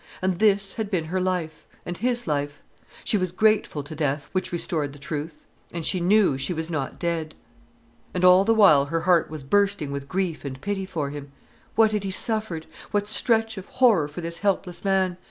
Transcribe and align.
—And 0.19 0.39
this 0.39 0.73
had 0.73 0.89
been 0.89 1.05
her 1.13 1.21
life, 1.21 1.67
and 1.85 1.95
his 1.95 2.25
life.—She 2.25 3.19
was 3.19 3.31
grateful 3.31 3.83
to 3.83 3.93
death, 3.93 4.29
which 4.31 4.51
restored 4.51 4.93
the 4.93 4.97
truth. 4.97 5.45
And 5.71 5.85
she 5.85 5.99
knew 5.99 6.39
she 6.39 6.53
was 6.55 6.71
not 6.71 6.97
dead. 6.97 7.35
And 8.11 8.25
all 8.25 8.43
the 8.43 8.55
while 8.55 8.85
her 8.85 9.01
heart 9.01 9.29
was 9.29 9.43
bursting 9.43 9.91
with 9.91 10.09
grief 10.09 10.43
and 10.43 10.59
pity 10.59 10.87
for 10.87 11.11
him. 11.11 11.31
What 11.75 11.91
had 11.91 12.03
he 12.03 12.09
suffered? 12.09 12.65
What 12.89 13.07
stretch 13.07 13.59
of 13.59 13.67
horror 13.67 14.07
for 14.07 14.21
this 14.21 14.39
helpless 14.39 14.83
man! 14.83 15.17